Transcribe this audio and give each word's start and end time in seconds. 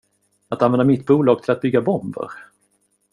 Att 0.49 0.61
använda 0.61 0.83
mitt 0.85 1.05
bolag 1.05 1.43
till 1.43 1.51
att 1.51 1.61
bygga 1.61 1.81
bomber? 1.81 2.31